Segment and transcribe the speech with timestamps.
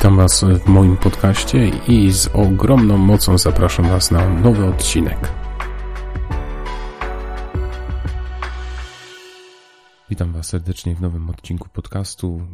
[0.00, 5.32] Witam Was w moim podcaście i z ogromną mocą zapraszam Was na nowy odcinek.
[10.10, 12.46] Witam Was serdecznie w nowym odcinku podcastu.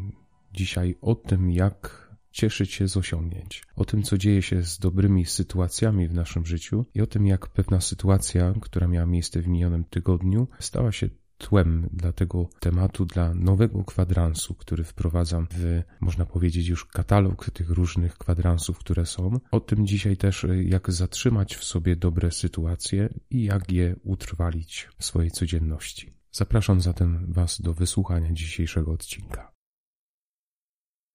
[0.53, 5.25] Dzisiaj o tym, jak cieszyć się z osiągnięć, o tym, co dzieje się z dobrymi
[5.25, 9.85] sytuacjami w naszym życiu i o tym, jak pewna sytuacja, która miała miejsce w minionym
[9.85, 11.09] tygodniu, stała się
[11.39, 17.71] tłem dla tego tematu, dla nowego kwadransu, który wprowadzam w, można powiedzieć, już katalog tych
[17.71, 19.41] różnych kwadransów, które są.
[19.51, 25.05] O tym dzisiaj też, jak zatrzymać w sobie dobre sytuacje i jak je utrwalić w
[25.05, 26.17] swojej codzienności.
[26.33, 29.56] Zapraszam zatem Was do wysłuchania dzisiejszego odcinka.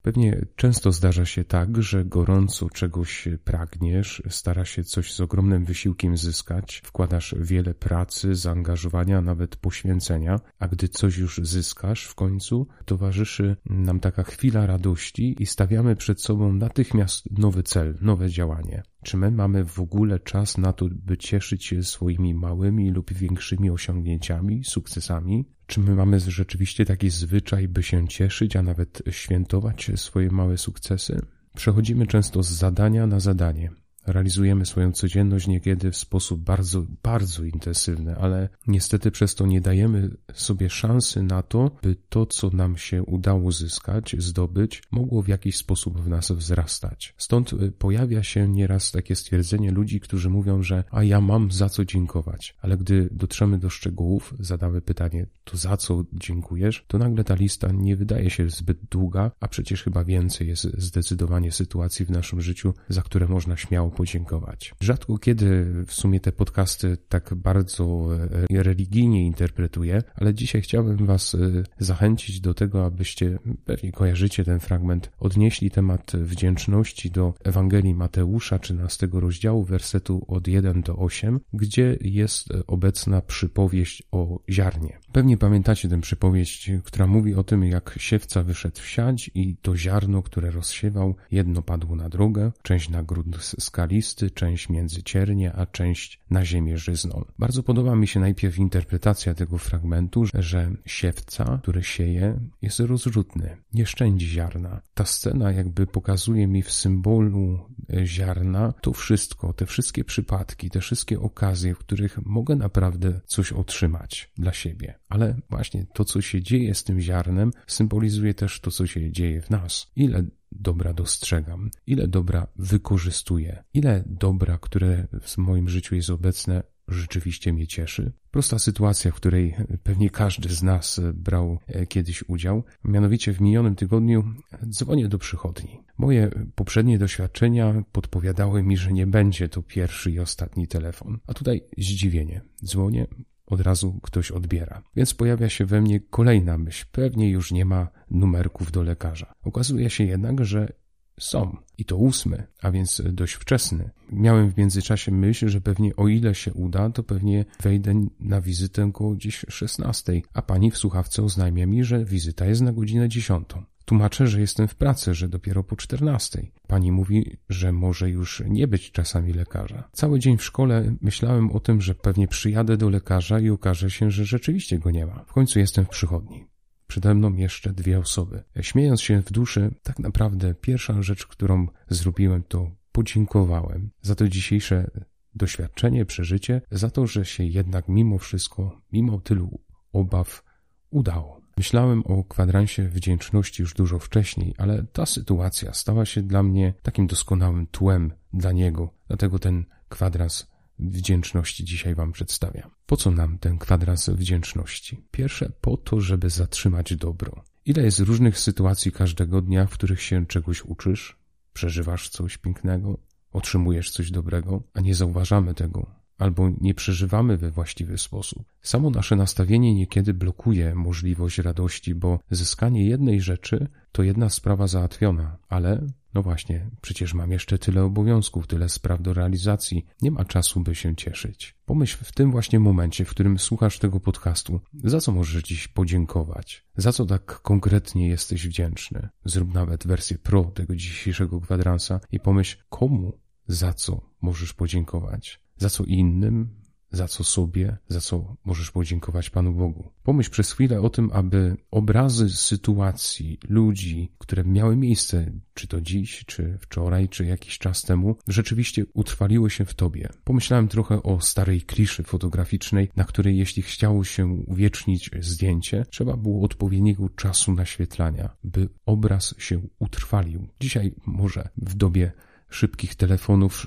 [0.01, 6.17] Pewnie często zdarza się tak, że gorąco czegoś pragniesz, stara się coś z ogromnym wysiłkiem
[6.17, 13.55] zyskać, wkładasz wiele pracy, zaangażowania, nawet poświęcenia, a gdy coś już zyskasz w końcu, towarzyszy
[13.65, 18.83] nam taka chwila radości i stawiamy przed sobą natychmiast nowy cel, nowe działanie.
[19.03, 23.69] Czy my mamy w ogóle czas na to, by cieszyć się swoimi małymi lub większymi
[23.69, 25.45] osiągnięciami, sukcesami?
[25.67, 31.21] Czy my mamy rzeczywiście taki zwyczaj, by się cieszyć, a nawet świętować swoje małe sukcesy?
[31.55, 33.71] Przechodzimy często z zadania na zadanie.
[34.07, 40.09] Realizujemy swoją codzienność niekiedy w sposób bardzo, bardzo intensywny, ale niestety przez to nie dajemy
[40.33, 45.57] sobie szansy na to, by to, co nam się udało zyskać, zdobyć, mogło w jakiś
[45.57, 47.13] sposób w nas wzrastać.
[47.17, 51.69] Stąd y, pojawia się nieraz takie stwierdzenie ludzi, którzy mówią, że a ja mam za
[51.69, 57.23] co dziękować, ale gdy dotrzemy do szczegółów, zadamy pytanie, to za co dziękujesz, to nagle
[57.23, 62.11] ta lista nie wydaje się zbyt długa, a przecież chyba więcej jest zdecydowanie sytuacji w
[62.11, 64.75] naszym życiu, za które można śmiało podziękować.
[64.79, 68.07] Rzadko kiedy w sumie te podcasty tak bardzo
[68.51, 74.59] e, religijnie interpretuję, ale dzisiaj chciałbym Was e, zachęcić do tego, abyście, pewnie kojarzycie ten
[74.59, 81.97] fragment, odnieśli temat wdzięczności do Ewangelii Mateusza, 13 rozdziału, wersetu od 1 do 8, gdzie
[82.01, 84.99] jest obecna przypowieść o ziarnie.
[85.11, 89.77] Pewnie pamiętacie tę przypowieść, która mówi o tym, jak siewca wyszedł w siać i to
[89.77, 93.37] ziarno, które rozsiewał, jedno padło na drogę, część na grunt
[93.81, 97.25] skalisty, część między ciernie, a część na ziemię żyzną.
[97.39, 103.85] Bardzo podoba mi się najpierw interpretacja tego fragmentu, że siewca, który sieje, jest rozrzutny, nie
[103.85, 104.81] szczędzi ziarna.
[104.93, 107.59] Ta scena jakby pokazuje mi w symbolu
[107.93, 113.51] e, ziarna to wszystko, te wszystkie przypadki, te wszystkie okazje, w których mogę naprawdę coś
[113.51, 114.99] otrzymać dla siebie.
[115.09, 119.41] Ale właśnie to, co się dzieje z tym ziarnem, symbolizuje też to, co się dzieje
[119.41, 119.91] w nas.
[119.95, 120.23] Ile
[120.61, 127.67] dobra dostrzegam, ile dobra wykorzystuję, ile dobra, które w moim życiu jest obecne, rzeczywiście mnie
[127.67, 128.11] cieszy.
[128.31, 132.63] Prosta sytuacja, w której pewnie każdy z nas brał e, kiedyś udział.
[132.83, 134.23] Mianowicie w minionym tygodniu
[134.69, 135.79] dzwonię do przychodni.
[135.97, 141.19] Moje poprzednie doświadczenia podpowiadały mi, że nie będzie to pierwszy i ostatni telefon.
[141.27, 142.41] A tutaj zdziwienie.
[142.65, 143.07] Dzwonię,
[143.51, 144.83] od razu ktoś odbiera.
[144.95, 146.85] Więc pojawia się we mnie kolejna myśl.
[146.91, 149.33] Pewnie już nie ma numerków do lekarza.
[149.43, 150.73] Okazuje się jednak, że
[151.19, 151.57] są.
[151.77, 153.89] I to ósmy, a więc dość wczesny.
[154.11, 158.91] Miałem w międzyczasie myśl, że pewnie o ile się uda, to pewnie wejdę na wizytę
[158.93, 163.49] koło gdzieś 16, a pani w słuchawce oznajmia mi, że wizyta jest na godzinę 10.
[163.91, 166.51] Tłumaczę, że jestem w pracy, że dopiero po czternastej.
[166.67, 169.89] Pani mówi, że może już nie być czasami lekarza.
[169.91, 174.11] Cały dzień w szkole myślałem o tym, że pewnie przyjadę do lekarza i okaże się,
[174.11, 175.23] że rzeczywiście go nie ma.
[175.27, 176.45] W końcu jestem w przychodni.
[176.87, 178.43] Przede mną jeszcze dwie osoby.
[178.61, 184.91] Śmiejąc się w duszy, tak naprawdę pierwsza rzecz, którą zrobiłem, to podziękowałem za to dzisiejsze
[185.35, 189.59] doświadczenie, przeżycie, za to, że się jednak mimo wszystko, mimo tylu
[189.93, 190.43] obaw,
[190.89, 191.40] udało.
[191.57, 197.07] Myślałem o kwadransie wdzięczności już dużo wcześniej, ale ta sytuacja stała się dla mnie takim
[197.07, 200.47] doskonałym tłem dla niego, dlatego ten kwadrans
[200.79, 202.71] wdzięczności dzisiaj Wam przedstawiam.
[202.85, 205.03] Po co nam ten kwadrans wdzięczności?
[205.11, 207.43] Pierwsze, po to, żeby zatrzymać dobro.
[207.65, 211.17] Ile jest różnych sytuacji każdego dnia, w których się czegoś uczysz,
[211.53, 212.97] przeżywasz coś pięknego,
[213.31, 218.43] otrzymujesz coś dobrego, a nie zauważamy tego, albo nie przeżywamy we właściwy sposób.
[218.61, 225.37] Samo nasze nastawienie niekiedy blokuje możliwość radości, bo zyskanie jednej rzeczy to jedna sprawa załatwiona,
[225.49, 230.59] ale no właśnie, przecież mam jeszcze tyle obowiązków, tyle spraw do realizacji, nie ma czasu,
[230.59, 231.55] by się cieszyć.
[231.65, 236.65] Pomyśl w tym właśnie momencie, w którym słuchasz tego podcastu, za co możesz dziś podziękować,
[236.75, 239.09] za co tak konkretnie jesteś wdzięczny.
[239.25, 245.69] Zrób nawet wersję pro tego dzisiejszego kwadransa i pomyśl, komu za co możesz podziękować za
[245.69, 246.49] co innym,
[246.91, 249.91] za co sobie, za co możesz podziękować Panu Bogu.
[250.03, 256.25] Pomyśl przez chwilę o tym, aby obrazy sytuacji, ludzi, które miały miejsce, czy to dziś,
[256.25, 260.09] czy wczoraj, czy jakiś czas temu, rzeczywiście utrwaliły się w Tobie.
[260.23, 266.45] Pomyślałem trochę o starej kliszy fotograficznej, na której jeśli chciało się uwiecznić zdjęcie, trzeba było
[266.45, 270.47] odpowiedniego czasu naświetlania, by obraz się utrwalił.
[270.59, 272.11] Dzisiaj może w dobie
[272.51, 273.65] szybkich telefonów,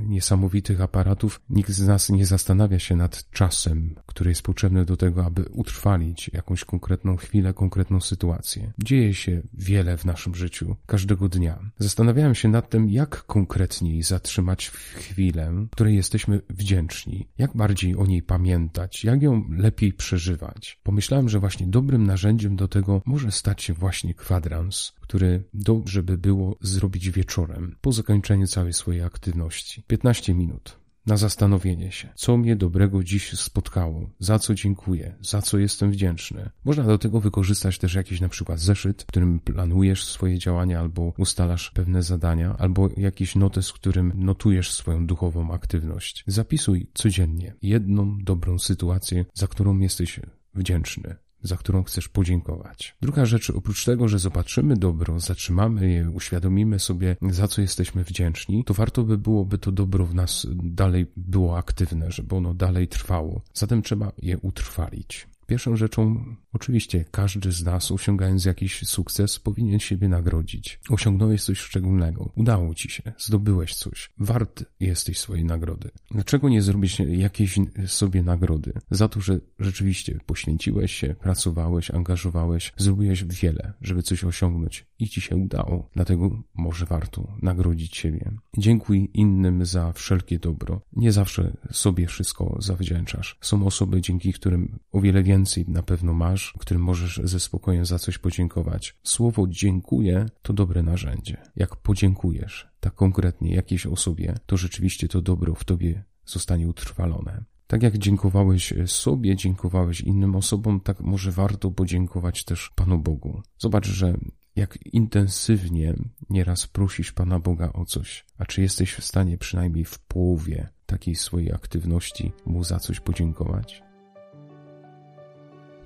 [0.00, 5.24] niesamowitych aparatów, nikt z nas nie zastanawia się nad czasem, który jest potrzebny do tego,
[5.24, 8.72] aby utrwalić jakąś konkretną chwilę, konkretną sytuację.
[8.78, 11.70] Dzieje się wiele w naszym życiu, każdego dnia.
[11.78, 18.22] Zastanawiałem się nad tym, jak konkretniej zatrzymać chwilę, której jesteśmy wdzięczni, jak bardziej o niej
[18.22, 20.80] pamiętać, jak ją lepiej przeżywać.
[20.82, 26.18] Pomyślałem, że właśnie dobrym narzędziem do tego może stać się właśnie kwadrans, który dobrze by
[26.18, 29.82] było zrobić wieczorem, po zakończeniu całej swojej aktywności.
[29.82, 35.58] 15 minut na zastanowienie się, co mnie dobrego dziś spotkało, za co dziękuję, za co
[35.58, 36.50] jestem wdzięczny.
[36.64, 41.12] Można do tego wykorzystać też jakiś na przykład zeszyt, w którym planujesz swoje działania albo
[41.18, 46.24] ustalasz pewne zadania, albo jakiś notes, w którym notujesz swoją duchową aktywność.
[46.26, 50.20] Zapisuj codziennie jedną dobrą sytuację, za którą jesteś
[50.54, 52.96] wdzięczny za którą chcesz podziękować.
[53.02, 58.64] Druga rzecz, oprócz tego, że zobaczymy dobro, zatrzymamy je, uświadomimy sobie, za co jesteśmy wdzięczni,
[58.64, 63.42] to warto by byłoby to dobro w nas dalej było aktywne, żeby ono dalej trwało.
[63.54, 65.28] Zatem trzeba je utrwalić.
[65.46, 70.80] Pierwszą rzeczą, oczywiście, każdy z nas, osiągając jakiś sukces, powinien siebie nagrodzić.
[70.90, 75.90] Osiągnąłeś coś szczególnego, udało ci się, zdobyłeś coś, wart jesteś swojej nagrody.
[76.10, 78.72] Dlaczego nie zrobić jakiejś sobie nagrody?
[78.90, 85.20] Za to, że rzeczywiście poświęciłeś się, pracowałeś, angażowałeś, zrobiłeś wiele, żeby coś osiągnąć i ci
[85.20, 85.88] się udało.
[85.92, 88.32] Dlatego może warto nagrodzić siebie.
[88.58, 90.80] Dziękuj innym za wszelkie dobro.
[90.92, 93.38] Nie zawsze sobie wszystko zawdzięczasz.
[93.40, 97.98] Są osoby, dzięki którym o wiele więcej na pewno masz, którym możesz ze spokojem za
[97.98, 98.96] coś podziękować.
[99.02, 101.36] Słowo dziękuję to dobre narzędzie.
[101.56, 107.44] Jak podziękujesz tak konkretnie jakiejś osobie, to rzeczywiście to dobro w tobie zostanie utrwalone.
[107.66, 113.42] Tak jak dziękowałeś sobie, dziękowałeś innym osobom, tak może warto podziękować też Panu Bogu.
[113.58, 114.14] Zobacz, że
[114.56, 115.94] jak intensywnie
[116.30, 121.14] nieraz prosisz Pana Boga o coś, a czy jesteś w stanie przynajmniej w połowie takiej
[121.14, 123.82] swojej aktywności Mu za coś podziękować?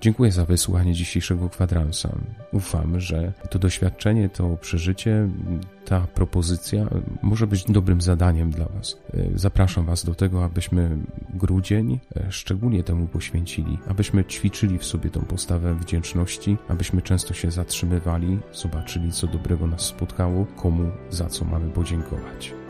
[0.01, 2.09] Dziękuję za wysłuchanie dzisiejszego kwadransa.
[2.51, 5.29] Ufam, że to doświadczenie, to przeżycie,
[5.85, 6.85] ta propozycja
[7.21, 8.97] może być dobrym zadaniem dla Was.
[9.35, 10.97] Zapraszam Was do tego, abyśmy
[11.33, 17.51] grudzień e, szczególnie temu poświęcili, abyśmy ćwiczyli w sobie tą postawę wdzięczności, abyśmy często się
[17.51, 22.60] zatrzymywali, zobaczyli, co dobrego nas spotkało, komu za co mamy podziękować.